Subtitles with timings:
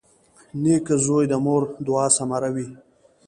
[0.61, 2.67] •نېک زوی د مور د دعا ثمره وي.